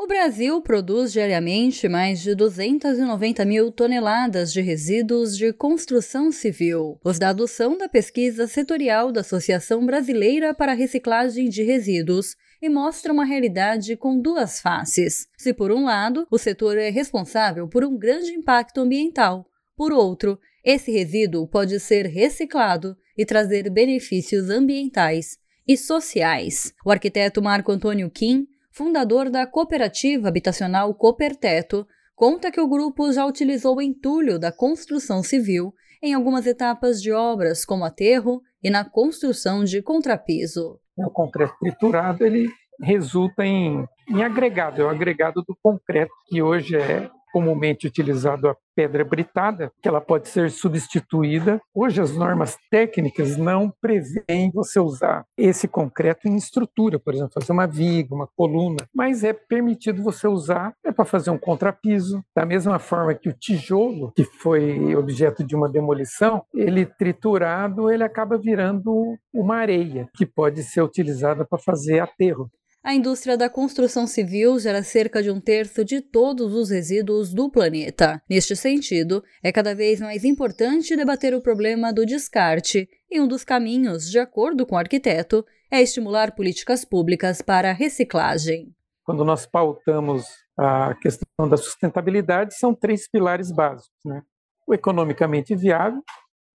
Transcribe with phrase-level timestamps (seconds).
[0.00, 7.00] O Brasil produz diariamente mais de 290 mil toneladas de resíduos de construção civil.
[7.04, 12.68] Os dados são da pesquisa setorial da Associação Brasileira para a Reciclagem de Resíduos e
[12.68, 15.26] mostram uma realidade com duas faces.
[15.36, 20.38] Se, por um lado, o setor é responsável por um grande impacto ambiental, por outro,
[20.64, 26.72] esse resíduo pode ser reciclado e trazer benefícios ambientais e sociais.
[26.84, 28.46] O arquiteto Marco Antônio Kim
[28.78, 31.84] fundador da cooperativa habitacional Cooperteto,
[32.14, 37.64] conta que o grupo já utilizou entulho da construção civil em algumas etapas de obras,
[37.64, 40.78] como aterro e na construção de contrapiso.
[40.96, 42.48] O concreto triturado ele
[42.80, 48.56] resulta em, em agregado, é o agregado do concreto, que hoje é comumente utilizado a
[48.74, 51.60] pedra britada, que ela pode ser substituída.
[51.74, 57.52] Hoje as normas técnicas não prevêem você usar esse concreto em estrutura, por exemplo, fazer
[57.52, 62.46] uma viga, uma coluna, mas é permitido você usar é para fazer um contrapiso, da
[62.46, 68.38] mesma forma que o tijolo, que foi objeto de uma demolição, ele triturado, ele acaba
[68.38, 72.48] virando uma areia que pode ser utilizada para fazer aterro.
[72.82, 77.50] A indústria da construção civil gera cerca de um terço de todos os resíduos do
[77.50, 78.22] planeta.
[78.30, 83.42] Neste sentido, é cada vez mais importante debater o problema do descarte, e um dos
[83.42, 88.74] caminhos, de acordo com o arquiteto, é estimular políticas públicas para a reciclagem.
[89.04, 90.24] Quando nós pautamos
[90.56, 94.22] a questão da sustentabilidade, são três pilares básicos: né?
[94.66, 96.02] o economicamente viável,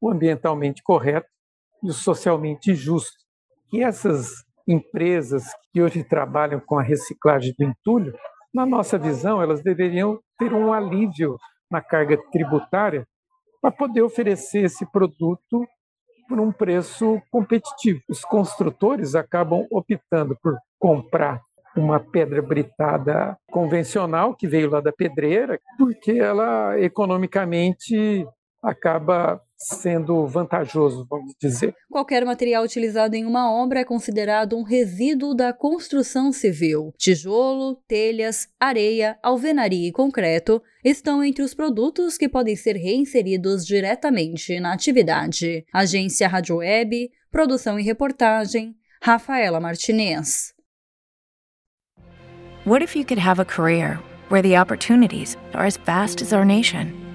[0.00, 1.28] o ambientalmente correto
[1.82, 3.16] e o socialmente justo.
[3.72, 8.14] E essas empresas que hoje trabalham com a reciclagem do entulho,
[8.54, 11.38] na nossa visão, elas deveriam ter um alívio
[11.70, 13.06] na carga tributária
[13.60, 15.66] para poder oferecer esse produto
[16.28, 18.00] por um preço competitivo.
[18.08, 21.40] Os construtores acabam optando por comprar
[21.76, 28.26] uma pedra britada convencional que veio lá da pedreira, porque ela economicamente
[28.62, 31.74] acaba sendo vantajoso, vamos dizer.
[31.90, 36.92] Qualquer material utilizado em uma obra é considerado um resíduo da construção civil.
[36.96, 44.58] Tijolo, telhas, areia, alvenaria e concreto estão entre os produtos que podem ser reinseridos diretamente
[44.60, 45.64] na atividade.
[45.72, 50.54] Agência Rádio Web, produção e reportagem, Rafaela Martinez.
[52.64, 56.44] What if you could have a career where the opportunities are as vast as our
[56.44, 57.01] nation?